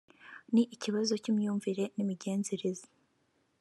Ni 0.53 0.63
ikibazo 0.75 1.13
cy’imyumvire 1.21 1.83
n’imigenzereze 1.95 2.87